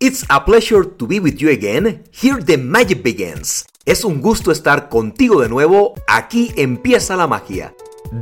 [0.00, 2.04] It's a pleasure to be with you again.
[2.12, 3.66] Here the magic begins.
[3.84, 5.94] Es un gusto estar contigo de nuevo.
[6.06, 7.74] Aquí empieza la magia.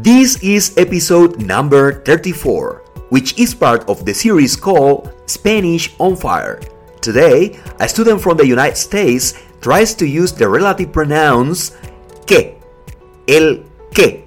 [0.03, 6.61] This is episode number 34, which is part of the series called Spanish on Fire.
[7.03, 11.77] Today, a student from the United States tries to use the relative pronouns
[12.27, 12.57] que,
[13.29, 13.63] el
[13.93, 14.25] que,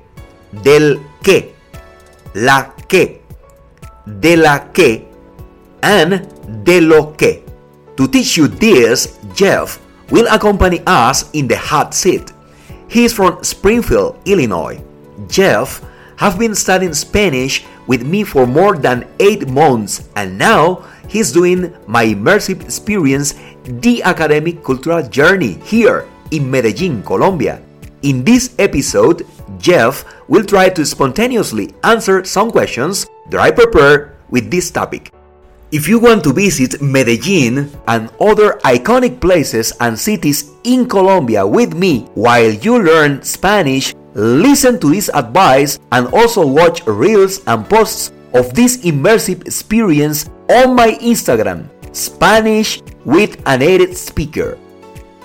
[0.61, 1.55] del que,
[2.35, 3.23] la que,
[4.05, 5.07] de la que,
[5.81, 6.29] and
[6.63, 7.48] de lo que.
[7.99, 9.75] To teach you this, Jeff
[10.07, 12.31] will accompany us in the hot seat.
[12.87, 14.79] He is from Springfield, Illinois.
[15.27, 15.83] Jeff
[16.15, 21.75] has been studying Spanish with me for more than 8 months and now he's doing
[21.87, 23.35] my immersive experience,
[23.67, 27.61] The Academic Cultural Journey, here in Medellin, Colombia.
[28.03, 29.27] In this episode,
[29.59, 35.11] Jeff will try to spontaneously answer some questions that I prepared with this topic.
[35.71, 41.77] If you want to visit Medellin and other iconic places and cities in Colombia with
[41.77, 48.11] me while you learn Spanish, listen to this advice and also watch reels and posts
[48.33, 54.57] of this immersive experience on my Instagram, Spanish with a native speaker.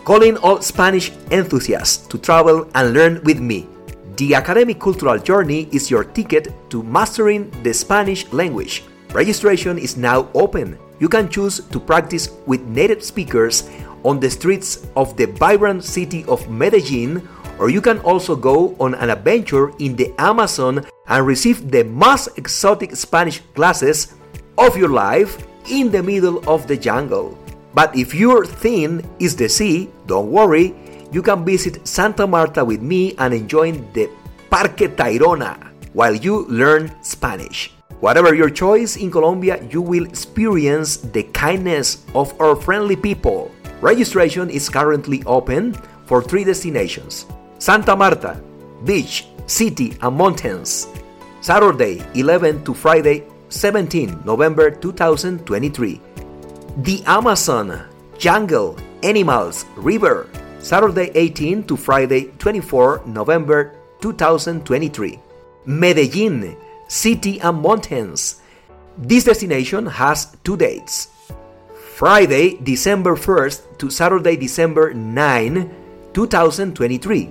[0.05, 3.67] Calling all Spanish enthusiasts to travel and learn with me.
[4.21, 8.85] The Academic Cultural Journey is your ticket to mastering the Spanish language.
[9.15, 10.77] Registration is now open.
[10.99, 13.63] You can choose to practice with native speakers
[14.03, 17.23] on the streets of the vibrant city of Medellin,
[17.61, 22.37] or you can also go on an adventure in the Amazon and receive the most
[22.37, 24.15] exotic Spanish classes
[24.59, 25.39] of your life
[25.71, 27.39] in the middle of the jungle.
[27.73, 30.75] But if your theme is the sea, don't worry,
[31.13, 34.11] you can visit Santa Marta with me and enjoy the
[34.51, 37.74] Parque Tayrona while you learn Spanish.
[38.05, 43.51] Whatever your choice in Colombia, you will experience the kindness of our friendly people.
[43.81, 45.73] Registration is currently open
[46.05, 47.25] for three destinations
[47.57, 48.37] Santa Marta,
[48.85, 50.87] beach, city, and mountains.
[51.41, 55.97] Saturday 11 to Friday 17 November 2023.
[56.85, 57.89] The Amazon,
[58.21, 60.29] jungle, animals, river.
[60.61, 63.73] Saturday 18 to Friday 24 November
[64.03, 65.19] 2023.
[65.65, 66.55] Medellin,
[66.95, 68.39] city and mountains.
[68.97, 71.11] This destination has two dates.
[71.99, 77.31] Friday, December 1st to Saturday, December 9, 2023.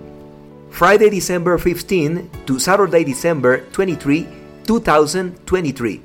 [0.69, 4.27] Friday, December 15 to Saturday, December 23,
[4.67, 6.01] 2023.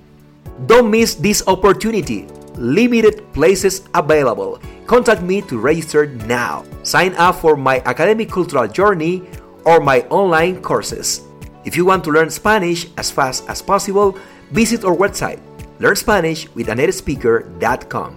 [0.66, 2.30] Don't miss this opportunity.
[2.54, 4.62] Limited places available.
[4.86, 6.64] Contact me to register now.
[6.82, 9.26] Sign up for my academic cultural journey
[9.66, 11.27] or my online courses.
[11.68, 14.14] If you want to learn Spanish as fast as possible,
[14.50, 15.38] visit our website
[15.80, 18.12] learnspanishwithanatespeaker.com.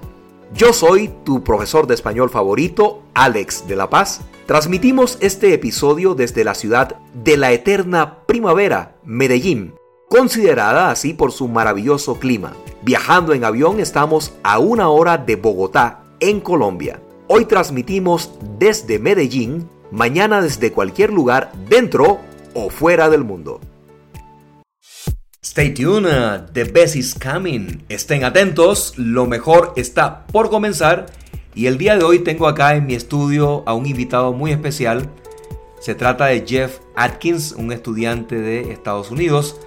[0.56, 4.22] Yo soy tu profesor de español favorito, Alex de la Paz.
[4.46, 9.74] Transmitimos este episodio desde la ciudad de la eterna primavera, Medellín,
[10.08, 12.54] considerada así por su maravilloso clima.
[12.84, 17.02] Viajando en avión estamos a una hora de Bogotá, en Colombia.
[17.28, 23.60] Hoy transmitimos desde Medellín, mañana desde cualquier lugar dentro o fuera del mundo.
[25.44, 27.84] Stay tuned, uh, the best is coming.
[27.90, 31.08] Estén atentos, lo mejor está por comenzar.
[31.56, 35.10] Y el día de hoy tengo acá en mi estudio a un invitado muy especial.
[35.80, 39.60] Se trata de Jeff Atkins, un estudiante de Estados Unidos.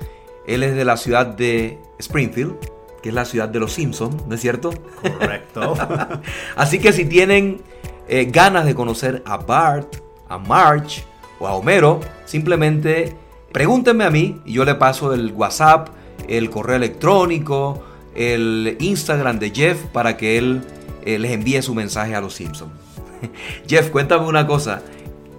[0.46, 2.54] Él es de la ciudad de Springfield,
[3.02, 4.70] que es la ciudad de los Simpsons, ¿no es cierto?
[5.18, 5.74] Correcto.
[6.56, 7.62] Así que si tienen
[8.08, 9.96] eh, ganas de conocer a Bart,
[10.28, 11.04] a Marge
[11.46, 13.16] a Homero, simplemente
[13.52, 15.88] pregúntenme a mí y yo le paso el WhatsApp,
[16.28, 17.82] el correo electrónico,
[18.14, 20.62] el Instagram de Jeff para que él
[21.04, 22.72] eh, les envíe su mensaje a los Simpsons.
[23.68, 24.82] Jeff, cuéntame una cosa.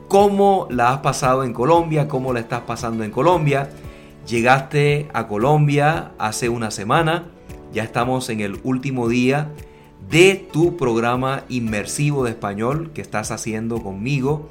[0.08, 2.08] ¿Cómo la has pasado en Colombia?
[2.08, 3.70] ¿Cómo la estás pasando en Colombia?
[4.28, 7.26] Llegaste a Colombia hace una semana.
[7.74, 9.52] Ya estamos en el último día
[10.10, 14.48] de tu programa inmersivo de español que estás haciendo conmigo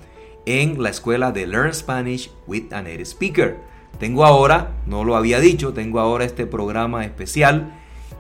[0.47, 3.59] en la escuela de Learn Spanish with a Native Speaker.
[3.99, 7.73] Tengo ahora, no lo había dicho, tengo ahora este programa especial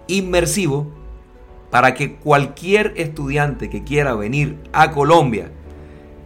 [0.07, 0.93] inmersivo
[1.71, 5.51] para que cualquier estudiante que quiera venir a Colombia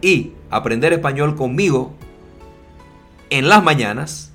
[0.01, 1.93] y aprender español conmigo
[3.29, 4.31] en las mañanas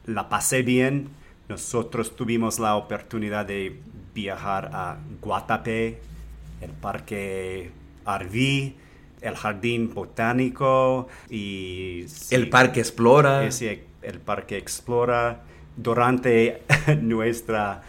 [0.06, 1.10] La pasé bien.
[1.48, 3.80] Nosotros tuvimos la oportunidad de
[4.14, 6.00] viajar a Guatapé,
[6.62, 7.72] el Parque
[8.06, 8.76] Arví,
[9.22, 12.06] el Jardín Botánico y...
[12.32, 13.50] el Parque Explora.
[14.02, 15.44] El Parque Explora.
[15.78, 16.64] Durante
[17.02, 17.84] nuestra,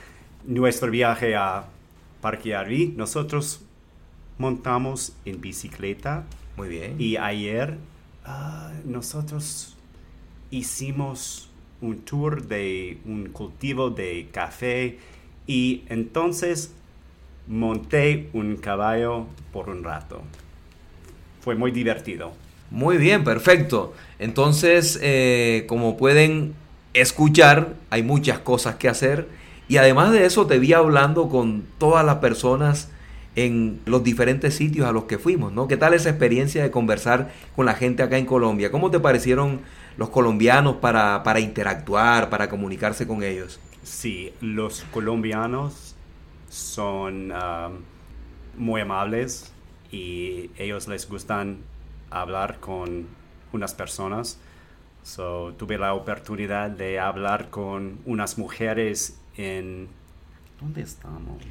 [0.45, 1.65] nuestro viaje a
[2.21, 3.63] Parque Arví, nosotros
[4.39, 6.25] montamos en bicicleta.
[6.57, 6.97] Muy bien.
[6.99, 7.79] Y ayer
[8.25, 9.77] Ah, nosotros
[10.51, 11.49] hicimos
[11.81, 14.99] un tour de un cultivo de café
[15.47, 16.73] y entonces
[17.49, 20.21] monté un caballo por un rato.
[21.41, 22.33] Fue muy divertido.
[22.71, 23.95] Muy bien, perfecto.
[24.19, 26.55] Entonces, eh, como pueden
[26.95, 29.29] escuchar, hay muchas cosas que hacer.
[29.69, 32.89] Y además de eso, te vi hablando con todas las personas
[33.37, 35.69] en los diferentes sitios a los que fuimos, ¿no?
[35.69, 38.71] ¿Qué tal esa experiencia de conversar con la gente acá en Colombia?
[38.71, 39.61] ¿Cómo te parecieron
[39.97, 43.61] los colombianos para, interactuar, para comunicarse con ellos?
[43.83, 45.95] Sí, los colombianos
[46.49, 47.79] son um,
[48.57, 49.53] muy amables
[49.93, 51.59] y ellos les gustan
[52.11, 53.07] hablar con
[53.53, 54.39] unas personas.
[55.03, 59.89] So, tuve la oportunidad de hablar con unas mujeres en
[60.61, 61.43] ¿Dónde estamos?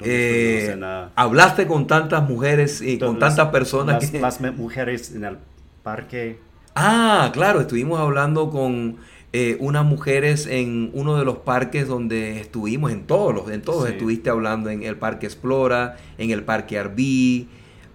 [0.00, 0.76] Eh,
[1.14, 4.12] hablaste con tantas mujeres y con tantas personas.
[4.12, 5.38] Las, mujeres en el
[5.84, 6.40] parque.
[6.74, 8.96] Ah, claro, estuvimos hablando con
[9.32, 13.88] eh, unas mujeres en uno de los parques donde estuvimos, en todos los, en todos
[13.88, 17.48] estuviste hablando, en el Parque Explora, en el Parque Arbí.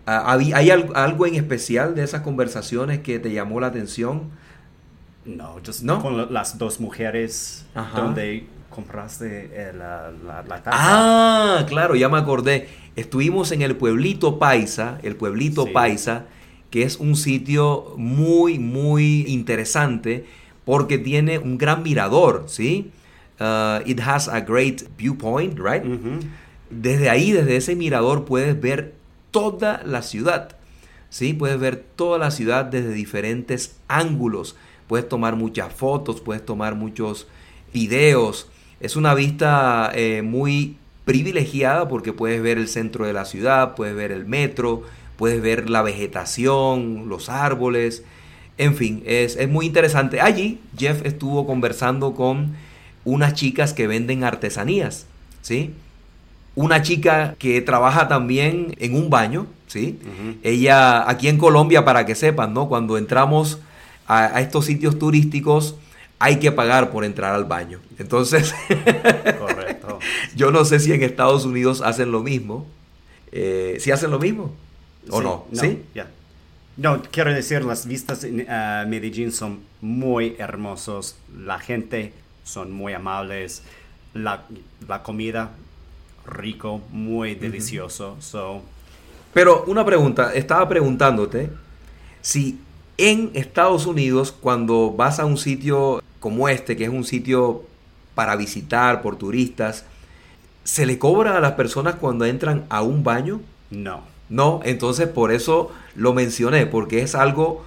[0.05, 4.29] Ah, ¿Hay algo en especial de esas conversaciones que te llamó la atención?
[5.25, 6.01] No, ¿No?
[6.01, 7.65] con las dos mujeres
[7.95, 12.69] donde compraste eh, la, la, Ah, claro, ya me acordé.
[12.95, 16.25] Estuvimos en el pueblito Paisa, el pueblito Paisa,
[16.71, 20.25] que es un sitio muy, muy interesante
[20.65, 22.91] porque tiene un gran mirador, ¿sí?
[23.39, 25.83] Uh, it has a great viewpoint, right?
[26.69, 28.93] Desde ahí, desde ese mirador, puedes ver
[29.31, 30.55] toda la ciudad,
[31.09, 31.33] ¿sí?
[31.33, 34.55] Puedes ver toda la ciudad desde diferentes ángulos.
[34.87, 37.27] Puedes tomar muchas fotos, puedes tomar muchos
[37.73, 38.47] videos.
[38.79, 43.95] Es una vista eh, muy privilegiada porque puedes ver el centro de la ciudad, puedes
[43.95, 44.83] ver el metro,
[45.17, 48.03] puedes ver la vegetación, los árboles,
[48.57, 50.21] en fin, es, muy interesante.
[50.21, 52.55] Allí Jeff estuvo conversando con
[53.05, 55.07] unas chicas que venden artesanías,
[55.41, 55.73] ¿sí?
[56.55, 59.99] Una chica que trabaja también en un baño, ¿sí?
[60.43, 62.67] Ella, aquí en Colombia, para que sepan, ¿no?
[62.67, 63.59] Cuando entramos
[64.07, 65.75] a estos sitios turísticos,
[66.21, 67.79] hay que pagar por entrar al baño.
[67.97, 68.53] Entonces,
[69.39, 69.97] Correcto.
[70.35, 72.67] yo no sé si en Estados Unidos hacen lo mismo.
[73.31, 74.53] Eh, ¿Si hacen lo mismo?
[75.09, 75.45] ¿O no?
[75.51, 75.81] ¿Sí?
[76.77, 81.17] No, quiero decir, las vistas en uh, Medellín son muy hermosos.
[81.35, 83.63] La gente son muy amables.
[84.13, 84.43] La,
[85.01, 85.49] comida,
[86.25, 88.17] rico, muy delicioso.
[89.33, 91.49] Pero una pregunta, estaba preguntándote
[92.21, 92.59] si
[92.97, 97.63] en Estados Unidos, cuando vas a un sitio como este, que es un sitio
[98.13, 99.85] para visitar por turistas,
[100.63, 103.41] ¿se le cobra a las personas cuando entran a un baño?
[103.71, 104.01] No.
[104.29, 107.65] No, entonces por eso lo mencioné, porque es algo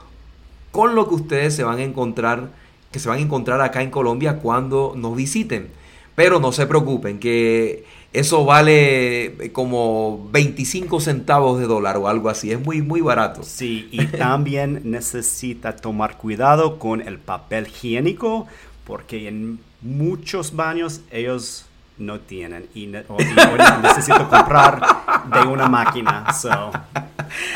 [0.70, 2.50] con lo que ustedes se van a encontrar,
[2.90, 5.68] que se van a encontrar acá en Colombia cuando nos visiten.
[6.14, 7.84] Pero no se preocupen, que
[8.14, 13.42] eso vale como 25 centavos de dólar o algo así, es muy, muy barato.
[13.42, 18.46] Sí, y también necesita tomar cuidado con el papel higiénico,
[18.84, 21.66] porque en muchos baños ellos
[21.98, 22.86] no tienen y,
[23.82, 24.80] necesito comprar
[25.32, 26.26] de una máquina.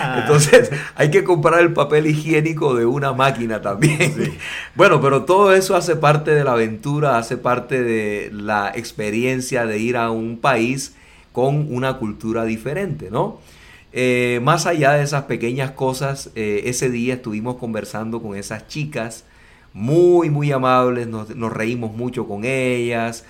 [0.00, 0.20] Ah.
[0.22, 4.36] Entonces hay que comprar el papel higiénico de una máquina también.
[4.74, 9.78] Bueno, pero todo eso hace parte de la aventura, hace parte de la experiencia de
[9.78, 10.96] ir a un país
[11.32, 13.38] con una cultura diferente, ¿no?
[13.92, 19.24] Eh, más allá de esas pequeñas cosas, eh, ese día estuvimos conversando con esas chicas
[19.72, 23.24] muy, muy amables, nos, nos reímos mucho con ellas,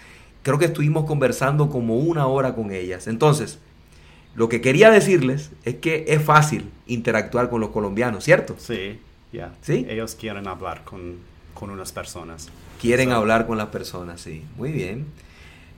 [0.49, 3.07] creo que estuvimos conversando como una hora con ellas.
[3.07, 3.61] Entonces,
[4.35, 8.57] Lo que quería decirles es que es fácil interactuar con los colombianos, ¿cierto?
[8.59, 9.01] Sí,
[9.33, 9.57] ya.
[9.63, 9.87] ¿Sí?
[9.89, 11.17] Ellos quieren hablar con,
[11.55, 12.53] con unas personas.
[12.81, 14.49] Quieren So, hablar con las personas, sí.
[14.57, 15.07] Muy bien.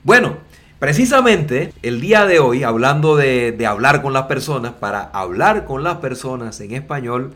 [0.03, 0.37] Bueno,
[0.79, 5.83] precisamente el día de hoy, hablando de, de hablar con las personas, para hablar con
[5.83, 7.33] las personas en español,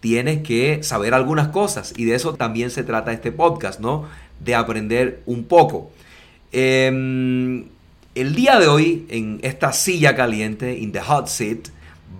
[0.00, 1.92] tienes que saber algunas cosas.
[1.96, 4.06] Y de eso también se trata este podcast, ¿no?
[4.40, 5.92] De aprender un poco.
[6.56, 7.64] Em,
[8.14, 11.70] el día de hoy, en esta silla caliente, in the hot seat,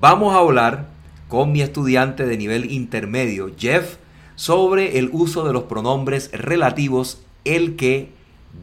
[0.01, 0.89] vamos a hablar
[1.29, 3.95] con mi estudiante de nivel intermedio, Jeff,
[4.35, 8.09] sobre el uso de los pronombres relativos el que,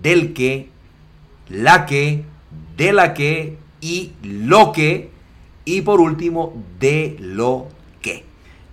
[0.01, 0.67] del que,
[1.47, 2.25] la que,
[2.75, 5.09] de la que y lo que,
[5.63, 7.69] y por último, de lo
[8.01, 8.25] que.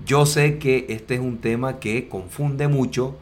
[0.04, 3.16] Yo sé que este es un tema que confunde mucho,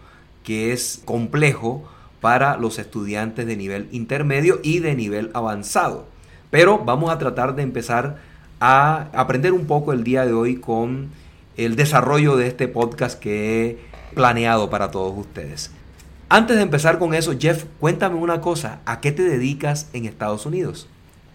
[0.45, 1.87] que es complejo
[2.27, 6.09] para los estudiantes de nivel intermedio y de nivel avanzado.
[6.51, 8.17] Pero vamos a tratar de empezar
[8.59, 11.11] a aprender un poco el día de hoy con
[11.57, 13.79] el desarrollo de este podcast que he
[14.17, 15.71] planeado para todos ustedes.
[16.29, 20.47] Antes de empezar con eso, Jeff, cuéntame una cosa, ¿a qué te dedicas en Estados
[20.47, 20.89] Unidos?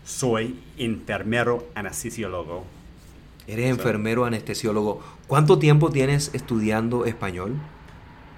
[0.04, 2.66] Soy enfermero anestesiólogo.
[3.48, 5.02] Eres enfermero anestesiólogo.
[5.28, 7.62] ¿Cuánto tiempo tienes estudiando español?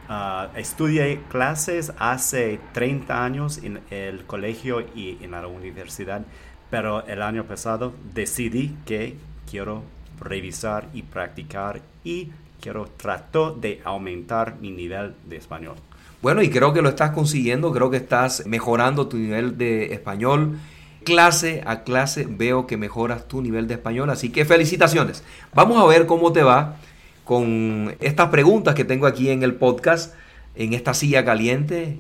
[0.09, 6.25] Ah, estudié clases hace 30 años en el colegio y en la universidad,
[6.69, 9.15] pero el año pasado decidí que
[9.49, 9.83] quiero
[10.19, 15.75] revisar y practicar y quiero tratar de aumentar mi nivel de español.
[16.21, 20.57] Bueno, y creo que lo estás consiguiendo, creo que estás mejorando tu nivel de español.
[21.03, 25.23] Clase a clase veo que mejoras tu nivel de español, así que felicitaciones.
[25.53, 26.77] Vamos a ver cómo te va
[27.23, 30.13] con estas preguntas que tengo aquí en el podcast,
[30.55, 31.99] en esta silla caliente,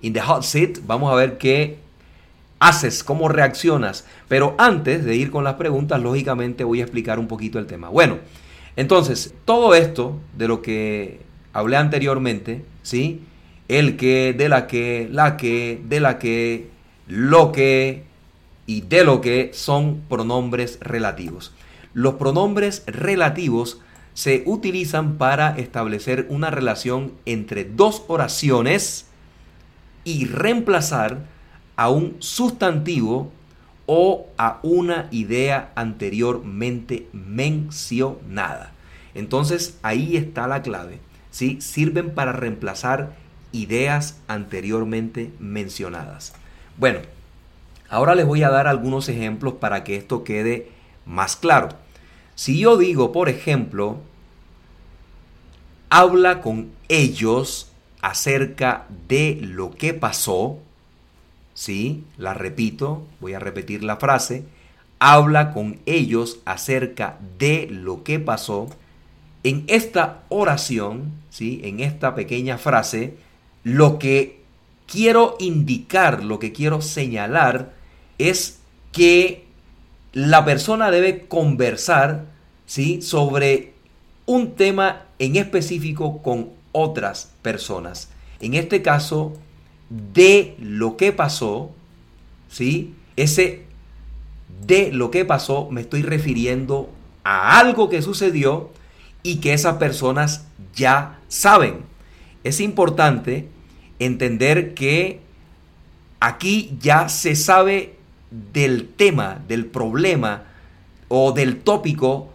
[0.00, 0.78] in the hot seat.
[0.86, 1.78] Vamos a ver qué
[2.58, 4.06] haces, cómo reaccionas.
[4.28, 7.88] Pero antes de ir con las preguntas, lógicamente voy a explicar un poquito el tema.
[7.88, 8.18] Bueno,
[8.76, 11.20] entonces, todo esto de lo que
[11.52, 13.22] hablé anteriormente, ¿sí?
[13.68, 16.68] El que, de la que, la que, de la que,
[17.06, 18.02] lo que
[18.66, 21.52] y de lo que son pronombres relativos.
[21.92, 23.80] Los pronombres relativos
[24.14, 29.06] se utilizan para establecer una relación entre dos oraciones
[30.04, 31.24] y reemplazar
[31.76, 33.32] a un sustantivo
[33.86, 38.72] o a una idea anteriormente mencionada.
[39.14, 41.00] Entonces ahí está la clave.
[41.30, 41.60] ¿sí?
[41.60, 43.16] Sirven para reemplazar
[43.52, 46.34] ideas anteriormente mencionadas.
[46.76, 47.00] Bueno,
[47.88, 50.68] ahora les voy a dar algunos ejemplos para que esto quede
[51.04, 51.68] más claro.
[52.34, 53.98] Si yo digo, por ejemplo,
[55.88, 57.70] habla con ellos
[58.02, 60.58] acerca de lo que pasó,
[61.54, 62.04] ¿sí?
[62.18, 64.44] La repito, voy a repetir la frase,
[64.98, 68.68] habla con ellos acerca de lo que pasó.
[69.44, 71.60] En esta oración, ¿sí?
[71.64, 73.16] En esta pequeña frase,
[73.62, 74.40] lo que
[74.86, 77.72] quiero indicar, lo que quiero señalar
[78.18, 78.58] es
[78.92, 79.43] que
[80.14, 82.24] la persona debe conversar
[82.66, 83.02] ¿sí?
[83.02, 83.74] sobre
[84.26, 88.08] un tema en específico con otras personas.
[88.40, 89.34] En este caso,
[89.90, 91.70] de lo que pasó,
[92.48, 92.94] ¿sí?
[93.16, 93.64] Ese
[94.66, 96.90] de lo que pasó me estoy refiriendo
[97.22, 98.70] a algo que sucedió
[99.22, 101.82] y que esas personas ya saben.
[102.44, 103.48] Es importante
[103.98, 105.20] entender que
[106.20, 107.96] aquí ya se sabe
[108.52, 110.44] del tema, del problema
[111.08, 112.30] o del tópico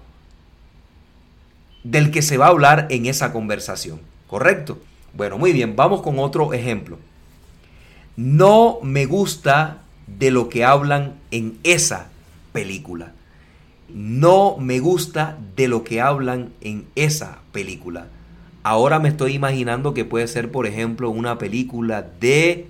[1.84, 4.01] del que se va a hablar en esa conversación.
[4.27, 4.79] ¿Correcto?
[5.13, 6.98] Bueno, muy bien, vamos con otro ejemplo.
[8.15, 12.10] No me gusta de lo que hablan en esa
[12.51, 13.13] película.
[13.94, 18.08] No me gusta de lo que hablan en esa película.
[18.62, 22.68] Ahora me estoy imaginando que puede ser, por ejemplo, una película de,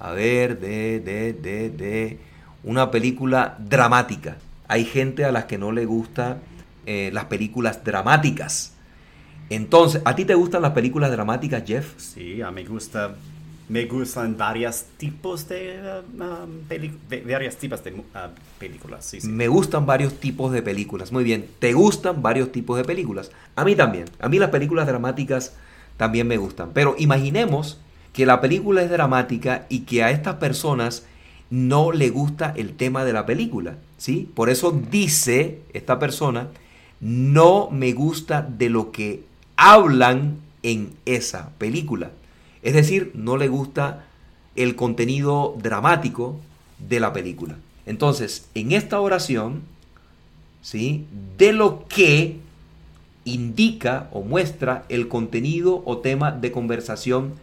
[0.00, 2.18] a ver, de, de, de, de,
[2.64, 4.36] una película dramática.
[4.66, 6.38] Hay gente a las que no le gusta
[6.86, 8.74] eh, las películas dramáticas.
[9.50, 11.94] Entonces, ¿a ti te gustan las películas dramáticas, Jeff?
[11.96, 13.14] Sí, a mí me gusta,
[13.68, 18.02] me gustan varios tipos de, uh, um, de- varios tipos de uh,
[18.58, 19.06] películas.
[19.06, 19.28] Sí, sí.
[19.28, 21.12] Me gustan varios tipos de películas.
[21.12, 23.30] Muy bien, ¿te gustan varios tipos de películas?
[23.56, 24.04] A mí también.
[24.20, 25.54] A mí las películas dramáticas
[25.96, 26.70] también me gustan.
[26.74, 27.80] Pero imaginemos
[28.12, 31.06] que la película es dramática y que a estas personas
[31.50, 34.30] no le gusta el tema de la película, ¿sí?
[34.34, 36.48] Por eso dice esta persona,
[37.00, 39.24] no me gusta de lo que
[39.56, 42.10] hablan en esa película.
[42.62, 44.04] Es decir, no le gusta
[44.56, 46.38] el contenido dramático
[46.78, 47.56] de la película.
[47.86, 49.62] Entonces, en esta oración,
[50.60, 51.06] ¿sí?
[51.38, 52.40] de lo que
[53.24, 57.34] indica o muestra el contenido o tema de conversación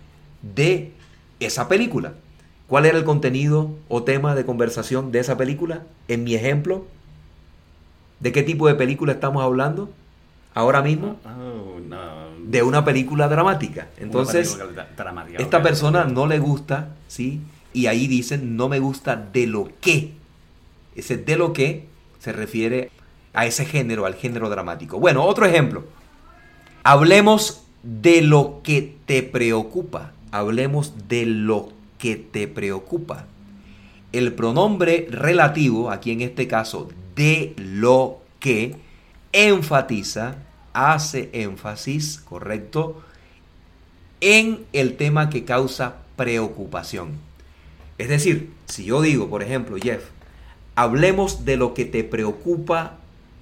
[0.42, 0.92] de
[1.40, 2.14] esa película.
[2.68, 5.84] ¿Cuál era el contenido o tema de conversación de esa película?
[6.08, 6.86] En mi ejemplo,
[8.20, 9.92] ¿de qué tipo de película estamos hablando
[10.56, 11.18] ahora mismo?
[11.26, 12.26] Oh, no.
[12.44, 13.90] De una película dramática.
[13.98, 17.42] Entonces, película dramática, esta persona no le gusta, ¿sí?
[17.72, 20.14] Y ahí dicen, no me gusta de lo que.
[20.96, 21.88] Ese de lo que
[22.20, 22.90] se refiere
[23.34, 24.98] a ese género, al género dramático.
[24.98, 25.84] Bueno, otro ejemplo.
[26.84, 30.14] Hablemos de lo que te preocupa.
[30.32, 33.26] Hablemos de lo que te preocupa.
[34.12, 38.76] El pronombre relativo, aquí en este caso, de lo que,
[39.32, 40.36] enfatiza,
[40.74, 43.02] hace énfasis, ¿correcto?
[44.22, 47.14] En el tema que causa preocupación.
[47.98, 50.04] Es decir, si yo digo, por ejemplo, Jeff,
[50.76, 52.98] hablemos de lo que te preocupa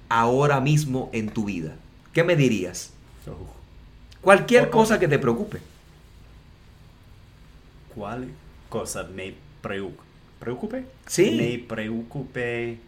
[0.08, 1.76] ahora mismo en tu vida.
[2.12, 2.92] ¿Qué me dirías?
[4.20, 4.70] Cualquier Oh, oh.
[4.70, 5.60] cosa que te preocupe.
[7.94, 8.28] ¿Cuál
[8.74, 10.84] cosa me preocupe?
[11.06, 11.30] Sí.
[11.36, 12.78] Me preocupe.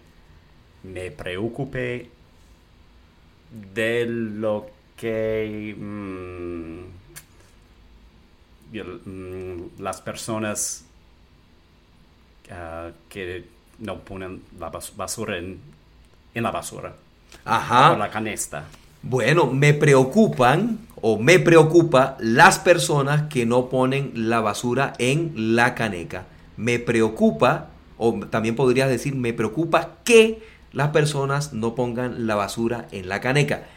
[0.83, 2.11] Me preocupe
[3.75, 4.67] de lo
[4.97, 6.81] que mm,
[8.73, 10.85] yo- mm, las personas
[12.51, 13.45] ah, que
[13.79, 15.61] no ponen la bas- basura en,
[16.35, 16.91] en la basura
[17.45, 17.97] o Ajá.
[17.97, 18.65] la canesta.
[19.09, 25.77] Bueno, me preocupan o me preocupa las personas que no ponen la basura en la
[25.77, 26.27] caneca.
[26.57, 32.89] Me preocupa, o también podrías decir, me preocupa que las personas no pongan la basura
[32.91, 33.69] en la caneca.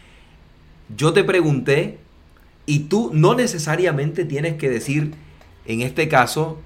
[0.98, 2.00] Yo te pregunté
[2.65, 5.13] y tú no necesariamente tienes que decir,
[5.67, 6.57] en este caso,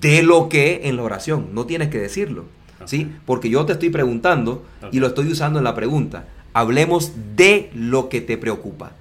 [0.00, 1.50] de lo que en la oración.
[1.52, 2.46] No tienes que decirlo.
[2.86, 3.12] ¿Sí?
[3.24, 6.24] Porque yo te estoy preguntando y lo estoy usando en la pregunta.
[6.52, 8.92] Hablemos de lo que te preocupa.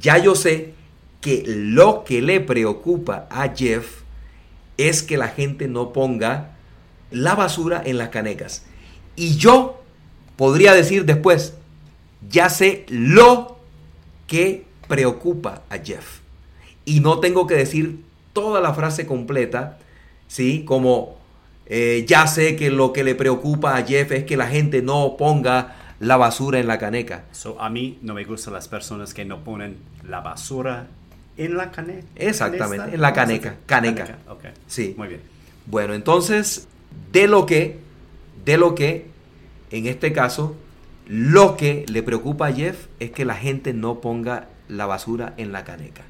[0.00, 0.74] Ya yo sé
[1.20, 4.02] que lo que le preocupa a Jeff
[4.76, 6.56] es que la gente no ponga
[7.10, 8.64] la basura en las canecas.
[9.16, 9.82] Y yo
[10.36, 11.54] podría decir después,
[12.28, 13.58] ya sé lo
[14.26, 16.20] que preocupa a Jeff.
[16.84, 18.00] Y no tengo que decir
[18.32, 19.78] toda la frase completa,
[20.26, 20.64] ¿sí?
[20.64, 21.16] Como
[21.66, 25.16] eh, ya sé que lo que le preocupa a Jeff es que la gente no
[25.16, 27.24] ponga la basura en la caneca.
[27.32, 29.76] So, a mí no me gustan las personas que no ponen
[30.08, 30.86] la basura
[31.36, 32.06] en la caneca.
[32.16, 34.18] Exactamente, en la caneca, caneca.
[34.28, 34.44] Ok.
[34.66, 34.94] Sí.
[34.96, 35.20] Muy bien.
[35.66, 36.68] Bueno, entonces,
[37.12, 37.78] de lo que,
[38.44, 39.06] de lo que,
[39.70, 40.56] en este caso,
[41.06, 45.52] lo que le preocupa a Jeff es que la gente no ponga la basura en
[45.52, 46.02] la caneca.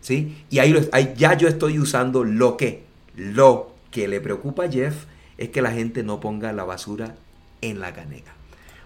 [0.00, 0.44] ¿Sí?
[0.50, 2.84] Y ahí, lo- ahí ya yo estoy usando lo que.
[3.16, 5.04] Lo que le preocupa a Jeff
[5.38, 7.14] es que la gente no ponga la basura
[7.60, 8.32] en la caneca.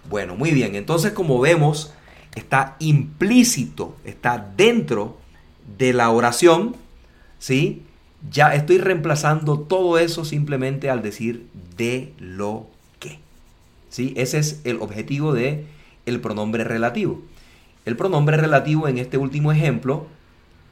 [0.08, 0.74] Bueno, muy bien.
[0.74, 1.92] Entonces, como vemos,
[2.34, 5.18] está implícito, está dentro
[5.78, 6.76] de la oración,
[7.38, 7.82] ¿sí?
[8.30, 12.66] Ya estoy reemplazando todo eso simplemente al decir de lo
[12.98, 13.18] que.
[13.88, 14.12] ¿Sí?
[14.16, 15.64] Ese es el objetivo de
[16.06, 17.22] el pronombre relativo.
[17.84, 20.06] El pronombre relativo en este último ejemplo,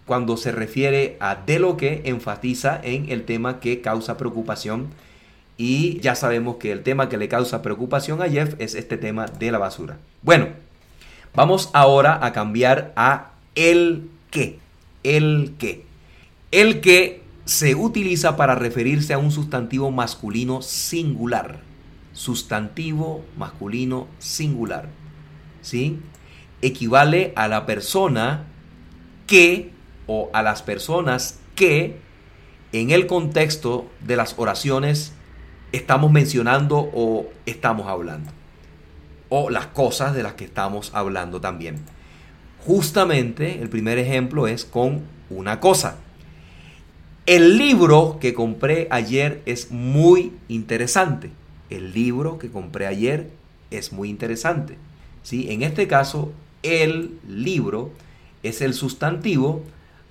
[0.07, 4.89] cuando se refiere a de lo que, enfatiza en el tema que causa preocupación.
[5.57, 9.27] Y ya sabemos que el tema que le causa preocupación a Jeff es este tema
[9.27, 9.99] de la basura.
[10.23, 10.49] Bueno,
[11.35, 14.59] vamos ahora a cambiar a el que.
[15.05, 15.85] El que.
[16.51, 21.61] El que se utiliza para referirse a un sustantivo masculino singular.
[22.13, 24.89] Sustantivo masculino singular.
[25.63, 26.01] ¿Sí?
[26.63, 28.47] Equivale a la persona
[29.27, 29.71] que
[30.07, 31.99] o a las personas que
[32.73, 35.13] en el contexto de las oraciones
[35.77, 38.31] estamos mencionando o estamos hablando.
[39.29, 41.77] O las cosas de las que estamos hablando también.
[42.65, 45.97] Justamente el primer ejemplo es con una cosa.
[47.27, 51.31] El libro que compré ayer es muy interesante.
[51.71, 53.31] El libro que compré ayer
[53.71, 54.77] es muy interesante.
[55.23, 55.51] ¿sí?
[55.51, 56.33] En este caso,
[56.63, 57.91] el libro
[58.43, 59.63] es el sustantivo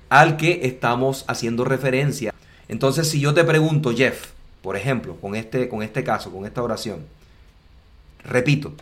[0.10, 2.34] al que estamos haciendo referencia.
[2.68, 6.64] Entonces, si yo te pregunto, Jeff, por ejemplo, con este, con este caso, con esta
[6.64, 7.02] oración,
[8.24, 8.74] repito,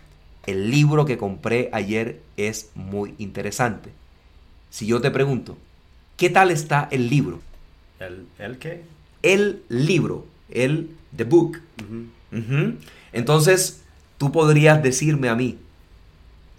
[0.45, 3.89] el libro que compré ayer es muy interesante.
[4.69, 5.57] Si yo te pregunto,
[6.17, 7.41] ¿qué tal está el libro?
[7.99, 8.83] ¿El, el qué?
[9.23, 11.59] El libro, el the book.
[13.11, 13.81] Entonces,
[14.19, 15.57] tú podrías decirme a mí,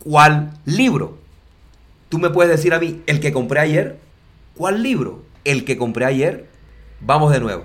[0.00, 1.16] ¿cuál libro?
[2.08, 3.98] Tú me puedes decir a mí, el que compré ayer.
[4.56, 5.22] ¿Cuál libro?
[5.44, 6.48] El que compré ayer.
[7.00, 7.64] Vamos de nuevo.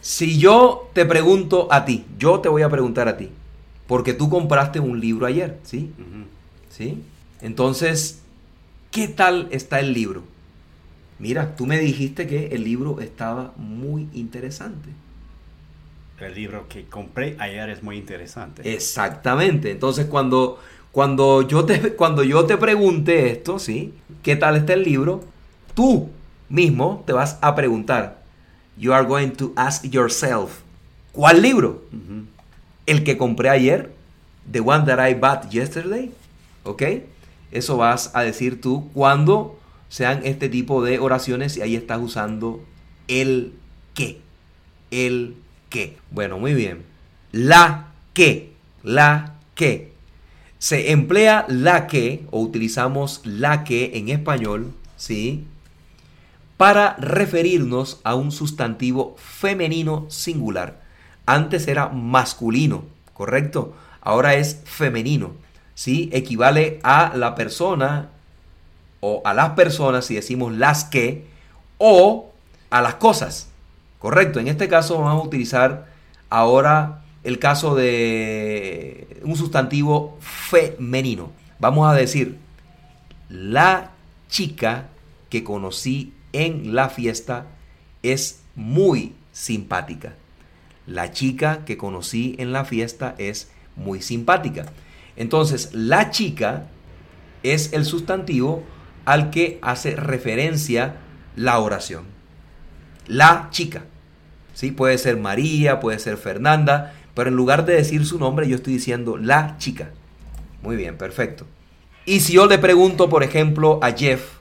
[0.00, 3.30] Si yo te pregunto a ti, yo te voy a preguntar a ti,
[3.86, 5.92] porque tú compraste un libro ayer, ¿sí?
[6.70, 7.02] ¿Sí?
[7.40, 8.20] Entonces,
[8.90, 10.22] ¿qué tal está el libro?
[11.18, 14.90] Mira, tú me dijiste que el libro estaba muy interesante.
[16.20, 18.72] El libro que compré ayer es muy interesante.
[18.72, 19.70] Exactamente.
[19.70, 20.58] Entonces, cuando,
[20.92, 23.94] cuando, yo te, cuando yo te pregunte esto, ¿sí?
[24.22, 25.22] ¿Qué tal está el libro?
[25.74, 26.10] Tú
[26.48, 28.22] mismo te vas a preguntar.
[28.78, 30.62] You are going to ask yourself,
[31.12, 31.82] ¿cuál libro?
[32.86, 33.92] El que compré ayer,
[34.50, 36.12] the one that I bought yesterday,
[36.62, 36.82] ¿ok?
[37.50, 42.62] Eso vas a decir tú cuando sean este tipo de oraciones y ahí estás usando
[43.08, 43.52] el
[43.94, 44.20] que,
[44.90, 45.34] el
[45.70, 45.96] que.
[46.10, 46.84] Bueno, muy bien.
[47.32, 49.92] La que, la que.
[50.58, 55.44] Se emplea la que o utilizamos la que en español, ¿sí?
[56.58, 60.82] Para referirnos a un sustantivo femenino singular.
[61.24, 63.74] Antes era masculino, ¿correcto?
[64.02, 65.32] Ahora es femenino,
[65.74, 66.10] ¿sí?
[66.12, 68.10] Equivale a la persona
[69.00, 71.26] o a las personas, si decimos las que,
[71.78, 72.32] o
[72.70, 73.48] a las cosas,
[74.00, 74.40] ¿correcto?
[74.40, 75.86] En este caso vamos a utilizar
[76.28, 81.30] ahora el caso de un sustantivo femenino.
[81.60, 82.38] Vamos a decir,
[83.28, 83.92] la
[84.28, 84.88] chica
[85.28, 87.46] que conocí en la fiesta
[88.02, 90.14] es muy simpática.
[90.86, 94.66] La chica que conocí en la fiesta es muy simpática.
[95.16, 96.66] Entonces, la chica
[97.42, 98.62] es el sustantivo
[99.04, 100.96] al que hace referencia
[101.36, 102.04] la oración.
[103.06, 103.84] La chica.
[104.54, 104.72] ¿Sí?
[104.72, 108.74] Puede ser María, puede ser Fernanda, pero en lugar de decir su nombre, yo estoy
[108.74, 109.90] diciendo la chica.
[110.62, 111.46] Muy bien, perfecto.
[112.04, 114.38] Y si yo le pregunto, por ejemplo, a Jeff,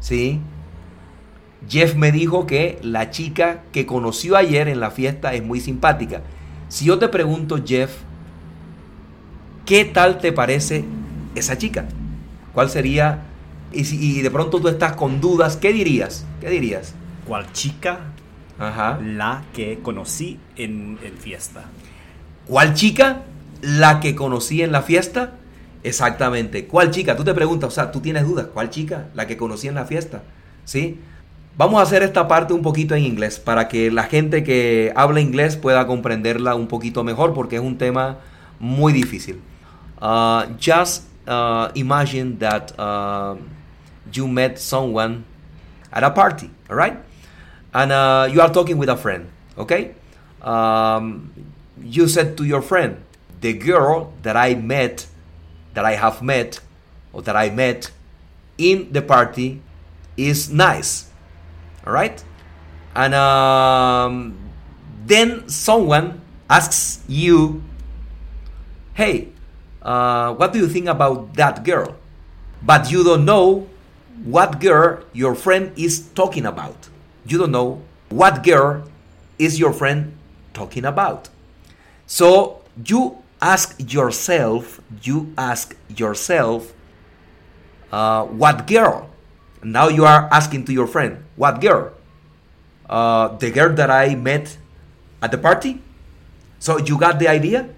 [0.00, 0.40] ¿sí?
[1.66, 6.22] Jeff me dijo que la chica que conoció ayer en la fiesta es muy simpática.
[6.68, 7.96] Si yo te pregunto, Jeff,
[9.64, 10.84] ¿qué tal te parece
[11.34, 11.86] esa chica?
[12.52, 13.22] ¿Cuál sería?
[13.72, 16.24] Y, si, y de pronto tú estás con dudas, ¿qué dirías?
[16.40, 16.94] ¿Qué dirías?
[17.26, 18.00] ¿Cuál chica?
[18.58, 18.98] Ajá.
[19.02, 21.64] La que conocí en, en fiesta.
[22.46, 23.22] ¿Cuál chica?
[23.62, 25.34] La que conocí en la fiesta.
[25.82, 26.66] Exactamente.
[26.66, 27.16] ¿Cuál chica?
[27.16, 28.46] Tú te preguntas, o sea, tú tienes dudas.
[28.52, 29.08] ¿Cuál chica?
[29.14, 30.22] La que conocí en la fiesta.
[30.64, 30.98] ¿Sí?
[31.58, 35.20] Vamos a hacer esta parte un poquito en inglés para que la gente que habla
[35.20, 38.18] inglés pueda comprenderla un poquito mejor porque es un tema
[38.60, 39.40] muy difícil.
[40.00, 43.36] Uh, just uh, imagine that uh,
[44.12, 45.24] you met someone
[45.90, 46.96] at a party, all right?
[47.74, 49.26] And uh, you are talking with a friend,
[49.58, 49.96] okay?
[50.40, 51.32] Um,
[51.82, 52.98] you said to your friend,
[53.40, 55.08] the girl that I met,
[55.74, 56.60] that I have met,
[57.12, 57.90] or that I met
[58.58, 59.60] in the party
[60.16, 61.07] is nice.
[61.88, 62.22] All right?
[62.94, 64.36] And um,
[65.06, 66.20] then someone
[66.50, 67.62] asks you,
[68.92, 69.28] hey,
[69.80, 71.96] uh, what do you think about that girl?
[72.62, 73.68] But you don't know
[74.22, 76.90] what girl your friend is talking about.
[77.26, 78.84] You don't know what girl
[79.38, 80.12] is your friend
[80.52, 81.30] talking about.
[82.06, 86.74] So you ask yourself, you ask yourself,
[87.90, 89.08] uh, what girl?
[89.62, 91.92] Now you are asking to your friend, what girl?
[92.88, 94.58] Uh, the girl that I met
[95.22, 95.80] at the party?
[96.58, 97.68] So you got the idea?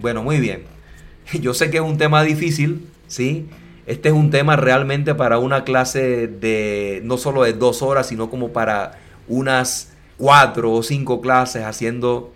[0.00, 0.64] Bueno, muy bien.
[1.40, 3.48] Yo sé que es un tema difícil, ¿sí?
[3.86, 8.30] Este es un tema realmente para una clase de no solo de dos horas, sino
[8.30, 12.32] como para unas cuatro o cinco clases haciendo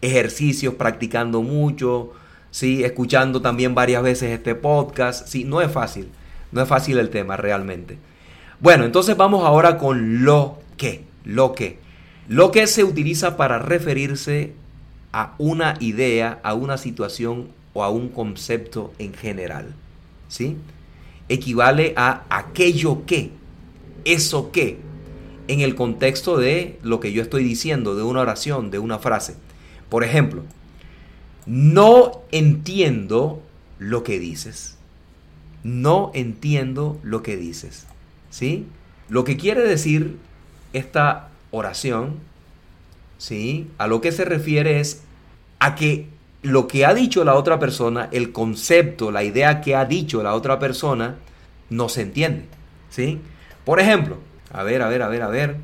[0.00, 2.12] ejercicios, practicando mucho,
[2.50, 2.84] ¿sí?
[2.84, 5.26] Escuchando también varias veces este podcast.
[5.26, 6.10] Sí, no es fácil.
[6.52, 7.98] No es fácil el tema realmente.
[8.62, 11.04] Bueno, entonces vamos ahora con lo que.
[11.24, 11.78] Lo que.
[12.28, 14.52] Lo que se utiliza para referirse
[15.12, 19.74] a una idea, a una situación o a un concepto en general.
[20.28, 20.56] ¿Sí?
[21.28, 23.32] Equivale a aquello que,
[24.04, 24.78] eso que,
[25.48, 29.34] en el contexto de lo que yo estoy diciendo, de una oración, de una frase.
[29.88, 30.44] Por ejemplo,
[31.46, 33.42] no entiendo
[33.80, 34.76] lo que dices.
[35.64, 37.86] No entiendo lo que dices.
[38.32, 38.66] ¿Sí?
[39.10, 40.16] Lo que quiere decir
[40.72, 42.16] esta oración,
[43.18, 43.68] ¿sí?
[43.76, 45.02] A lo que se refiere es
[45.58, 46.08] a que
[46.40, 50.34] lo que ha dicho la otra persona, el concepto, la idea que ha dicho la
[50.34, 51.16] otra persona,
[51.68, 52.46] no se entiende,
[52.88, 53.20] ¿sí?
[53.66, 54.16] Por ejemplo,
[54.50, 55.56] a ver, a ver, a ver, a ver.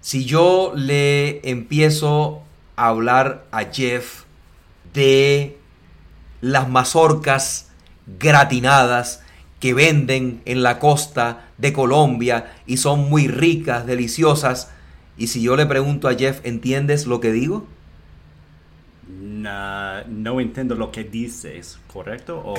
[0.00, 2.42] Si yo le empiezo
[2.76, 4.24] a hablar a Jeff
[4.94, 5.58] de
[6.40, 7.70] las mazorcas
[8.18, 9.22] gratinadas
[9.60, 14.70] que venden en la costa de Colombia y son muy ricas, deliciosas,
[15.16, 17.66] y si yo le pregunto a Jeff, ¿entiendes lo que digo?
[19.06, 22.40] Na- no entiendo lo que dices, ¿correcto?
[22.44, 22.54] O.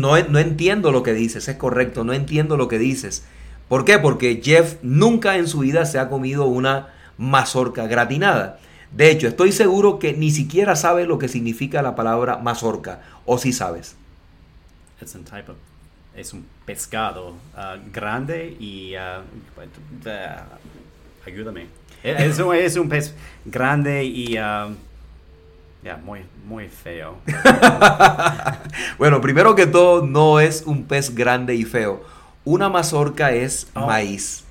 [0.00, 3.24] No, no entiendo lo que dices, es correcto, no entiendo lo que dices.
[3.68, 3.98] ¿Por qué?
[3.98, 8.60] Porque Jeff nunca en su vida se ha comido una mazorca gratinada.
[8.94, 13.38] De hecho, estoy seguro que ni siquiera sabe lo que significa la palabra mazorca, o
[13.38, 13.96] si sabes.
[15.00, 15.56] It's a type of-
[16.18, 18.94] es un pescado ah, grande y...
[18.96, 19.22] ah,
[21.26, 21.66] ayúdame.
[22.02, 24.36] Es, un- es un pez grande y...
[24.36, 24.68] ah,
[25.82, 27.16] ya, muy, muy feo.
[28.98, 32.02] Bueno, primero que todo, no es un pez grande y feo.
[32.44, 33.86] Una mazorca es Oh.
[33.86, 34.44] maíz,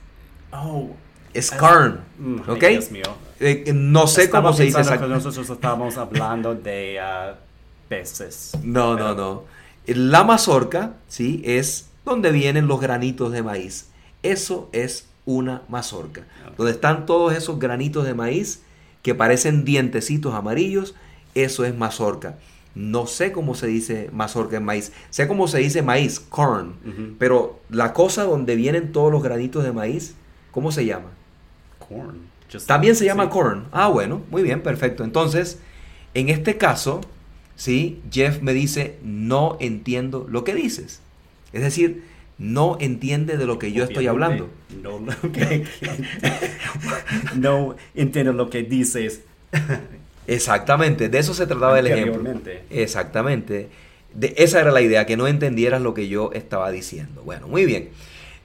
[0.51, 0.89] Oh,
[1.33, 2.41] es corn, mm.
[2.59, 3.03] Dios mío.
[3.39, 5.23] Eh, no sé Estaba cómo se dice exactamente.
[5.25, 7.35] Nosotros estábamos hablando de ah,
[7.89, 8.53] peces.
[8.63, 9.56] No, no, Pero- no.
[9.87, 11.41] La mazorca, ¿sí?
[11.45, 13.89] Es donde vienen los granitos de maíz.
[14.23, 16.23] Eso es una mazorca.
[16.57, 18.61] Donde están todos esos granitos de maíz
[19.01, 20.95] que parecen dientecitos amarillos,
[21.35, 22.37] eso es mazorca.
[22.75, 24.91] No sé cómo se dice mazorca en maíz.
[25.09, 27.15] Sé cómo se dice maíz, corn.
[27.19, 30.15] Pero la cosa donde vienen todos los granitos de maíz,
[30.51, 31.09] ¿cómo se llama?
[31.79, 32.27] Corn.
[32.51, 33.29] Just- También se llama sí.
[33.31, 33.65] corn.
[33.71, 35.03] Ah, bueno, muy bien, perfecto.
[35.03, 35.59] Entonces,
[36.13, 37.01] en este caso,
[37.57, 37.99] ¿sí?
[38.09, 41.01] Jeff me dice, no entiendo lo que dices.
[41.51, 42.03] Es decir,
[42.37, 44.49] no entiende de lo que yo estoy hablando.
[44.81, 44.99] No,
[47.35, 49.23] no entiendo lo que dices.
[50.27, 52.39] Exactamente, de eso se trataba el ejemplo.
[52.69, 53.69] Exactamente.
[54.13, 57.23] De, esa era la idea, que no entendieras lo que yo estaba diciendo.
[57.23, 57.89] Bueno, muy bien.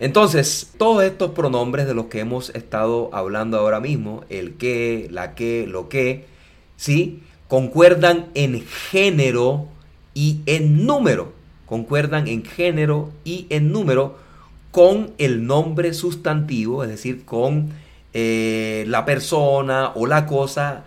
[0.00, 5.34] Entonces, todos estos pronombres de los que hemos estado hablando ahora mismo, el que, la
[5.34, 6.24] que, lo que,
[6.76, 7.22] ¿sí?
[7.52, 9.66] Concuerdan en género
[10.14, 11.34] y en número.
[11.66, 14.16] Concuerdan en género y en número
[14.70, 17.68] con el nombre sustantivo, es decir, con
[18.14, 20.84] eh, la persona o la cosa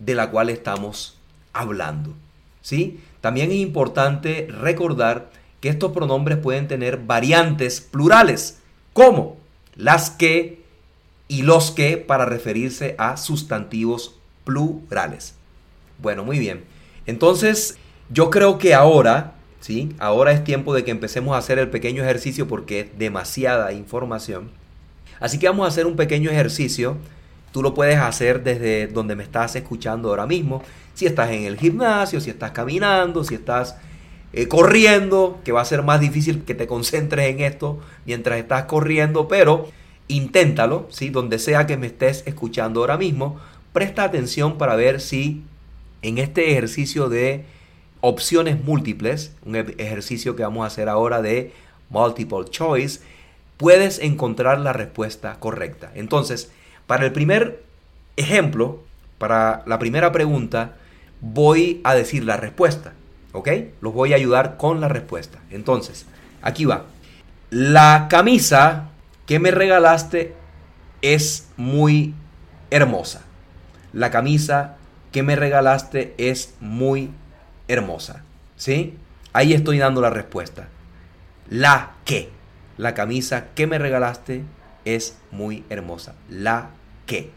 [0.00, 1.16] de la cual estamos
[1.52, 2.14] hablando.
[2.62, 2.98] ¿sí?
[3.20, 8.58] También es importante recordar que estos pronombres pueden tener variantes plurales,
[8.92, 9.36] como
[9.76, 10.64] las que
[11.28, 15.37] y los que para referirse a sustantivos plurales.
[15.98, 16.64] Bueno, muy bien.
[17.06, 17.76] Entonces,
[18.10, 19.94] yo creo que ahora, ¿sí?
[19.98, 24.50] Ahora es tiempo de que empecemos a hacer el pequeño ejercicio porque es demasiada información.
[25.20, 26.96] Así que vamos a hacer un pequeño ejercicio.
[27.52, 30.62] Tú lo puedes hacer desde donde me estás escuchando ahora mismo.
[30.94, 33.76] Si estás en el gimnasio, si estás caminando, si estás
[34.32, 38.64] eh, corriendo, que va a ser más difícil que te concentres en esto mientras estás
[38.64, 39.68] corriendo, pero
[40.06, 41.08] inténtalo, ¿sí?
[41.10, 43.38] Donde sea que me estés escuchando ahora mismo,
[43.72, 45.42] presta atención para ver si
[46.02, 47.44] en este ejercicio de
[48.00, 51.52] opciones múltiples, un e- ejercicio que vamos a hacer ahora de
[51.90, 53.00] multiple choice,
[53.56, 55.90] puedes encontrar la respuesta correcta.
[55.94, 56.50] Entonces,
[56.86, 57.62] para el primer
[58.16, 58.80] ejemplo,
[59.18, 60.76] para la primera pregunta,
[61.20, 62.94] voy a decir la respuesta.
[63.32, 63.48] ¿Ok?
[63.80, 65.38] Los voy a ayudar con la respuesta.
[65.50, 66.06] Entonces,
[66.40, 66.86] aquí va.
[67.50, 68.88] La camisa
[69.26, 70.34] que me regalaste
[71.02, 72.14] es muy
[72.70, 73.22] hermosa.
[73.92, 74.76] La camisa
[75.12, 77.10] que me regalaste es muy
[77.68, 78.24] hermosa.
[78.56, 78.96] ¿Sí?
[79.32, 80.68] Ahí estoy dando la respuesta.
[81.48, 82.30] La que.
[82.76, 84.42] La camisa que me regalaste
[84.84, 86.14] es muy hermosa.
[86.28, 86.70] La
[87.06, 87.30] que.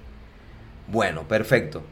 [0.87, 1.83] Bueno, perfecto.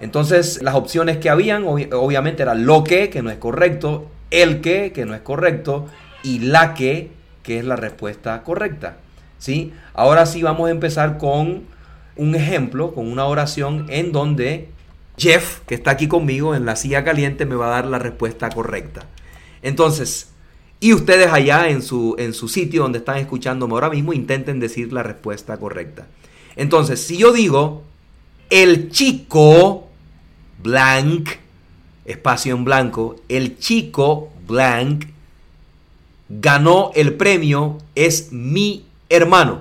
[0.00, 4.60] Entonces, las opciones que habían, obvi- obviamente, era lo que, que no es correcto, el
[4.60, 5.86] que, que no es correcto,
[6.22, 7.10] y la que,
[7.42, 8.96] que es la respuesta correcta.
[9.38, 9.72] ¿Sí?
[9.94, 11.64] Ahora sí vamos a empezar con
[12.16, 14.68] un ejemplo, con una oración en donde
[15.16, 18.48] Jeff, que está aquí conmigo en la silla caliente, me va a dar la respuesta
[18.50, 19.06] correcta.
[19.62, 20.30] Entonces,
[20.80, 24.92] y ustedes allá en su, en su sitio donde están escuchándome ahora mismo, intenten decir
[24.92, 26.06] la respuesta correcta.
[26.56, 27.84] Entonces, si yo digo,
[28.50, 29.88] el chico
[30.62, 31.30] blank,
[32.04, 35.06] espacio en blanco, el chico blank
[36.28, 39.60] ganó el premio, es mi hermano.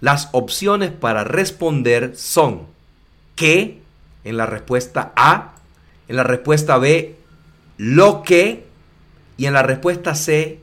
[0.00, 2.66] Las opciones para responder son
[3.34, 3.80] que
[4.24, 5.54] en la respuesta A,
[6.08, 7.16] en la respuesta B,
[7.76, 8.64] lo que
[9.36, 10.58] y en la respuesta C,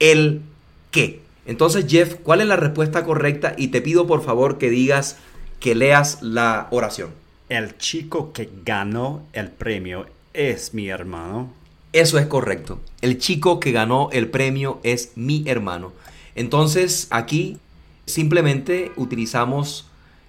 [0.00, 0.42] el
[0.90, 1.20] qué.
[1.46, 3.54] Entonces, Jeff, ¿cuál es la respuesta correcta?
[3.56, 5.16] Y te pido por favor que digas,
[5.60, 7.10] que leas la oración.
[7.48, 11.50] El chico que ganó el premio es mi hermano.
[11.92, 12.80] Eso es correcto.
[13.00, 15.92] El chico que ganó el premio es mi hermano.
[16.34, 17.58] Entonces, aquí
[18.04, 19.86] simplemente utilizamos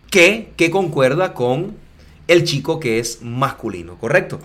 [0.09, 1.75] que, que concuerda con
[2.29, 4.39] el chico que es masculino, ¿correcto?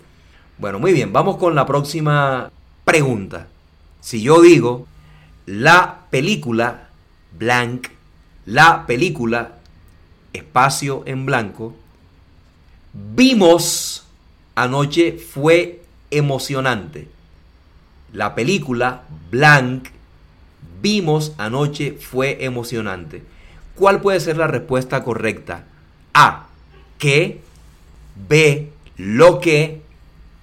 [0.57, 2.51] Bueno, muy bien, vamos con la próxima
[2.85, 3.47] pregunta.
[4.01, 4.87] Si yo digo
[5.45, 6.89] la película
[7.39, 7.89] blank,
[8.47, 9.59] la película
[10.33, 11.75] espacio en blanco,
[12.95, 14.07] vimos
[14.55, 17.09] anoche fue emocionante.
[18.15, 19.89] La película Blank
[20.81, 23.23] vimos anoche fue emocionante.
[23.75, 25.65] ¿Cuál puede ser la respuesta correcta?
[26.15, 26.47] A.
[26.97, 27.44] ¿Qué?
[28.15, 28.71] B.
[28.97, 29.83] Lo que.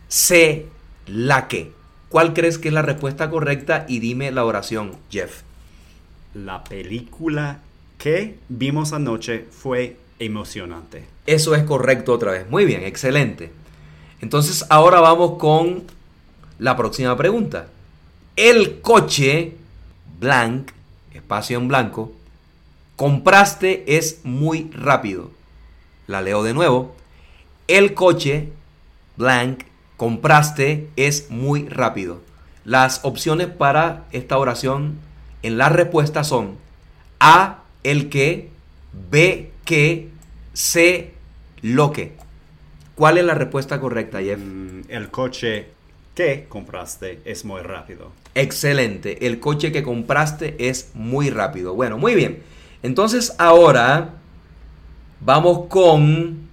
[0.07, 0.67] C.
[1.07, 1.71] La que.
[2.10, 3.86] ¿Cuál crees que es la respuesta correcta?
[3.88, 5.41] Y dime la oración, Jeff.
[6.34, 7.60] La película
[7.97, 11.05] que vimos anoche fue emocionante.
[11.25, 12.49] Eso es correcto otra vez.
[12.49, 13.51] Muy bien, excelente.
[14.21, 15.84] Entonces ahora vamos con
[16.60, 17.67] la próxima pregunta.
[18.36, 19.55] El coche
[20.19, 20.71] blank,
[21.13, 22.12] espacio en blanco,
[22.95, 25.31] compraste es muy rápido.
[26.07, 26.95] La leo de nuevo.
[27.71, 28.49] El coche
[29.15, 29.63] blank
[29.95, 32.19] compraste es muy rápido.
[32.65, 34.97] Las opciones para esta oración
[35.41, 36.57] en la respuesta son
[37.21, 38.49] A, el que,
[39.10, 40.10] B, que,
[40.51, 41.13] C,
[41.62, 42.12] lo que.
[42.95, 44.38] ¿Cuál es la respuesta correcta, Jeff?
[44.38, 45.67] Mm, el coche
[46.13, 48.12] que compraste es muy rápido.
[48.36, 49.25] Excelente.
[49.25, 51.73] El coche que compraste es muy rápido.
[51.73, 52.43] Bueno, muy bien.
[52.84, 54.15] Entonces ahora
[55.21, 56.51] vamos con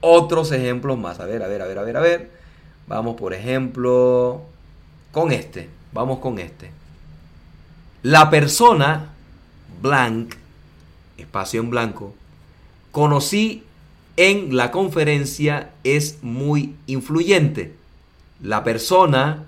[0.00, 1.20] otros ejemplos más.
[1.20, 2.30] A ver, a ver, a ver, a ver, a ver.
[2.86, 4.42] Vamos, por ejemplo,
[5.12, 5.68] con este.
[5.92, 6.70] Vamos con este.
[8.02, 9.10] La persona
[9.82, 10.34] blank,
[11.18, 12.14] espacio en blanco,
[12.90, 13.64] conocí
[14.16, 17.74] en la conferencia es muy influyente.
[18.42, 19.46] La persona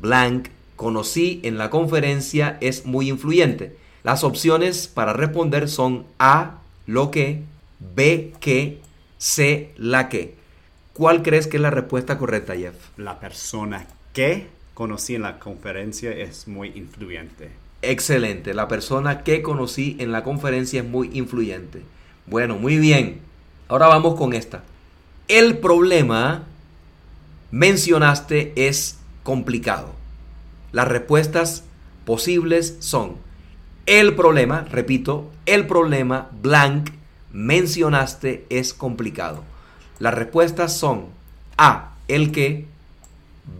[0.00, 3.76] blank conocí en la conferencia es muy influyente.
[4.02, 7.42] Las opciones para responder son A, lo que,
[7.80, 8.80] B, que,
[9.18, 10.34] C, la que.
[10.92, 12.74] ¿Cuál crees que es la respuesta correcta, Jeff?
[12.96, 17.50] La persona que conocí en la conferencia es muy influyente.
[17.82, 18.54] Excelente.
[18.54, 21.82] La persona que conocí en la conferencia es muy influyente.
[22.26, 23.20] Bueno, muy bien.
[23.68, 24.64] Ahora vamos con esta.
[25.28, 26.44] El problema
[27.50, 29.92] mencionaste es complicado.
[30.72, 31.64] Las respuestas
[32.04, 33.16] posibles son
[33.86, 36.90] el problema, repito, el problema blank
[37.36, 39.44] mencionaste es complicado.
[39.98, 41.08] Las respuestas son
[41.58, 42.64] A, el que,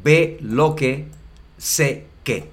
[0.02, 1.04] B, lo que,
[1.58, 2.48] C, qué.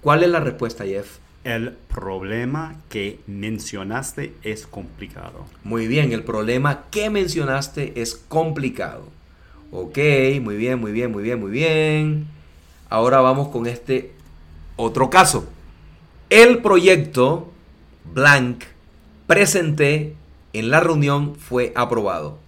[0.00, 1.18] ¿Cuál es la respuesta, Jeff?
[1.42, 5.46] El problema que mencionaste es complicado.
[5.64, 9.08] Muy bien, el problema que mencionaste es complicado.
[9.72, 9.98] Ok,
[10.40, 12.26] muy bien, muy bien, muy bien, muy bien.
[12.88, 14.12] Ahora vamos con este
[14.76, 15.48] otro caso.
[16.28, 17.50] El proyecto
[18.14, 18.62] blank
[19.26, 20.14] presenté
[20.52, 22.38] en la reunión fue aprobado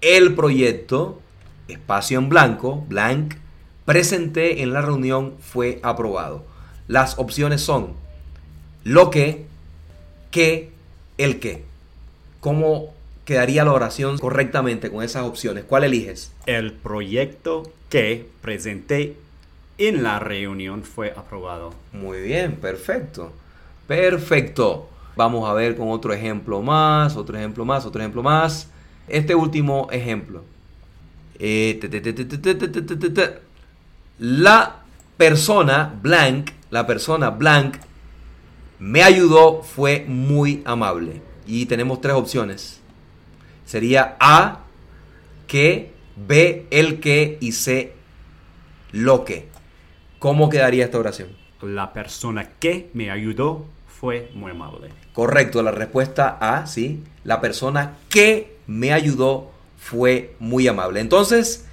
[0.00, 1.20] el proyecto,
[1.68, 3.34] espacio en blanco, blank,
[3.84, 6.44] presenté en la reunión fue aprobado.
[6.88, 7.94] Las opciones son
[8.82, 9.44] lo que,
[10.30, 10.70] que,
[11.18, 11.64] el que.
[12.40, 12.94] ¿Cómo
[13.26, 15.64] quedaría la oración correctamente con esas opciones?
[15.64, 16.32] ¿Cuál eliges?
[16.46, 19.16] El proyecto que presenté
[19.76, 21.74] en la reunión fue aprobado.
[21.92, 23.32] Muy bien, perfecto.
[23.86, 24.88] Perfecto.
[25.20, 28.70] Vamos a ver con otro ejemplo más, otro ejemplo más, otro ejemplo más.
[29.06, 30.44] Este último ejemplo.
[34.18, 34.76] La
[35.18, 37.76] persona blank, la persona blank
[38.78, 41.20] me ayudó, fue muy amable.
[41.46, 42.80] Y tenemos tres opciones.
[43.66, 44.60] Sería A,
[45.46, 47.92] que, B, el que y C,
[48.92, 49.50] lo que.
[50.18, 51.28] ¿Cómo quedaría esta oración?
[51.60, 54.99] La persona que me ayudó fue muy amable.
[55.12, 57.02] Correcto, la respuesta A, sí.
[57.24, 61.00] La persona que me ayudó, fue muy amable.
[61.00, 61.64] Entonces,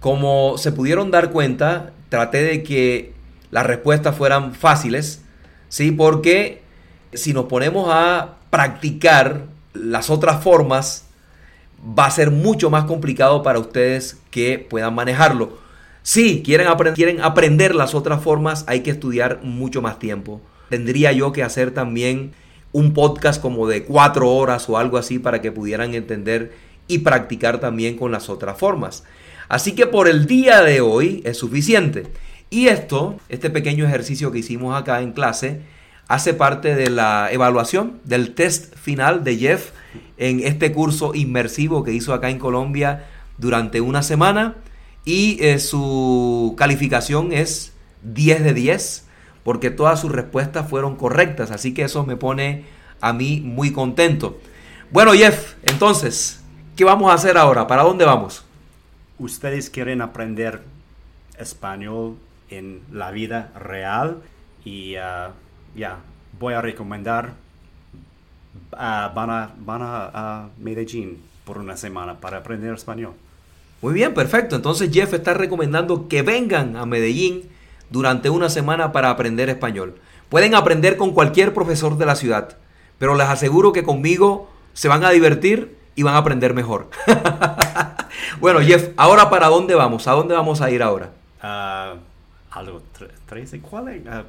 [0.00, 3.12] como se pudieron dar cuenta, traté de que
[3.50, 5.22] las respuestas fueran fáciles,
[5.68, 5.90] ¿sí?
[5.90, 6.62] Porque
[7.12, 11.06] si nos ponemos a practicar las otras formas,
[11.98, 15.58] va a ser mucho más complicado para ustedes que puedan manejarlo.
[16.02, 20.40] Si quieren, quieren aprender las otras formas, hay que estudiar mucho más tiempo.
[20.70, 22.32] Tendría yo que hacer también
[22.72, 26.52] un podcast como de cuatro horas o algo así para que pudieran entender
[26.86, 29.04] y practicar también con las otras formas.
[29.48, 32.06] Así que por el día de hoy es suficiente.
[32.50, 35.60] Y esto, este pequeño ejercicio que hicimos acá en clase,
[36.06, 39.70] hace parte de la evaluación del test final de Jeff
[40.16, 44.56] en este curso inmersivo que hizo acá en Colombia durante una semana.
[45.04, 47.72] Y eh, su calificación es
[48.02, 49.07] 10 de 10
[49.44, 51.50] porque todas sus respuestas fueron correctas.
[51.50, 52.64] Así que eso me pone
[53.00, 54.38] a mí muy contento.
[54.90, 56.42] Bueno, Jeff, entonces,
[56.76, 57.66] ¿qué vamos a hacer ahora?
[57.66, 58.44] ¿Para dónde vamos?
[59.18, 60.62] Ustedes quieren aprender
[61.38, 62.16] español
[62.50, 64.22] en la vida real
[64.64, 65.32] y uh,
[65.76, 65.98] ya,
[66.38, 67.32] voy a recomendar,
[68.72, 73.14] uh, van, a, van a Medellín por una semana para aprender español.
[73.80, 74.56] Muy bien, perfecto.
[74.56, 77.48] Entonces Jeff está recomendando que vengan a Medellín
[77.90, 79.96] durante una semana para aprender español.
[80.28, 82.56] Pueden aprender con cualquier profesor de la ciudad,
[82.98, 86.88] pero les aseguro que conmigo se van a divertir y van a aprender mejor.
[88.40, 90.06] bueno, Jeff, ahora para dónde vamos?
[90.06, 91.10] ¿A dónde vamos a ir ahora?
[91.42, 91.94] Ah,
[92.50, 92.82] algo
[93.26, 94.02] 13, ¿cuál es?
[94.06, 94.24] Ah,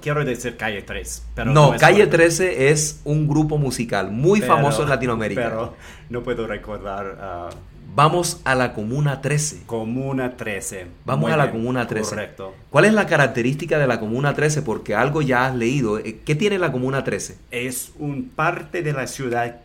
[0.00, 1.22] quiero decir Calle 13.
[1.34, 5.48] Pero no, Calle 13 es un grupo musical muy famoso en Latinoamérica.
[5.48, 5.74] Pero
[6.10, 7.18] no puedo recordar.
[7.20, 7.48] Ah,
[7.94, 9.62] Vamos a la Comuna 13.
[9.66, 10.86] Comuna 13.
[11.04, 12.10] Vamos a la Comuna 13.
[12.10, 12.54] Correcto.
[12.70, 14.62] ¿Cuál es la característica de la Comuna 13?
[14.62, 15.98] Porque algo ya has leído.
[15.98, 17.38] Eh, ¿Qué tiene la Comuna 13?
[17.50, 19.62] Es un parte de la ciudad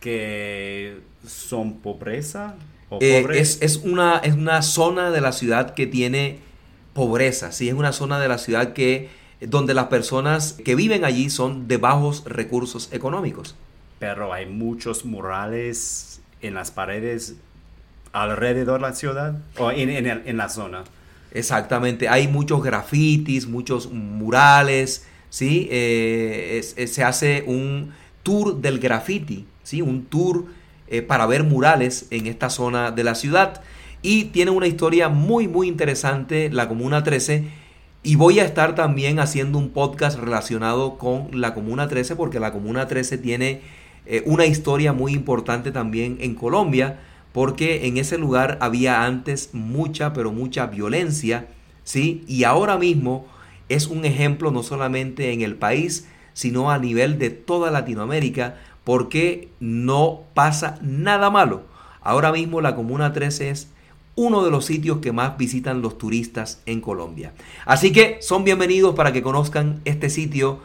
[0.00, 2.54] que son pobreza.
[2.88, 6.38] ¿o eh, es, es, una, es una zona de la ciudad que tiene
[6.94, 7.52] pobreza.
[7.52, 11.66] Sí, es una zona de la ciudad que donde las personas que viven allí son
[11.68, 13.56] de bajos recursos económicos.
[13.98, 17.36] Pero hay muchos murales en las paredes
[18.12, 20.84] alrededor de la ciudad o en, en, la zona.
[21.32, 25.66] Exactamente, hay muchos grafitis, muchos murales, ¿sí?
[25.70, 29.80] Eh, se hace un tour del graffiti, ¿sí?
[29.80, 30.44] Un tour
[30.88, 33.62] eh, para ver murales en esta zona de la ciudad.
[34.02, 37.44] Y tiene una historia muy, muy interesante, la Comuna 13.
[38.02, 42.52] Y voy a estar también haciendo un podcast relacionado con la Comuna 13, porque la
[42.52, 43.62] Comuna 13 tiene
[44.06, 47.00] eh, una historia muy importante también en Colombia,
[47.32, 51.48] porque en ese lugar había antes mucha, pero mucha violencia,
[51.84, 52.24] ¿sí?
[52.26, 53.26] Y ahora mismo
[53.68, 59.48] es un ejemplo no solamente en el país, sino a nivel de toda Latinoamérica, porque
[59.60, 61.62] no pasa nada malo.
[62.00, 63.68] Ahora mismo la Comuna 13 es
[64.14, 67.32] uno de los sitios que más visitan los turistas en Colombia.
[67.64, 70.60] Así que son bienvenidos para que conozcan este sitio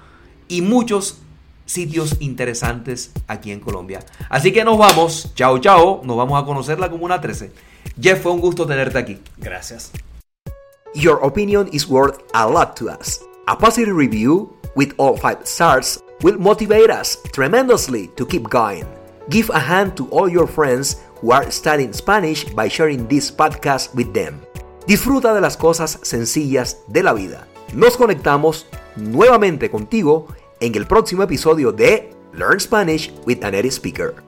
[0.50, 1.20] y muchos
[1.68, 4.00] sitios interesantes aquí en Colombia.
[4.30, 7.52] Así que nos vamos, chao chao, nos vamos a conocer la Comuna 13.
[8.02, 9.20] Jeff, fue un gusto tenerte aquí.
[9.38, 9.92] Gracias.
[10.96, 13.22] Your opinion is worth a lot to us.
[13.48, 18.86] A positive review with all 5 stars will motivate us tremendously to keep going.
[19.30, 23.94] Give a hand to all your friends who are studying Spanish by sharing this podcast
[23.94, 24.42] with them.
[24.88, 27.48] Disfruta de las cosas sencillas de la vida.
[27.74, 30.28] Nos conectamos nuevamente contigo
[30.60, 34.27] en el próximo episodio de Learn Spanish with a Native Speaker.